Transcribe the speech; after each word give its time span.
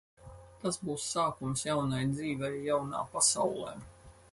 Tas 0.61 0.79
būs 0.87 1.05
sākums 1.17 1.65
jaunai 1.67 2.01
dzīvei 2.15 2.65
jaunā 2.71 3.05
pasaulē. 3.15 3.79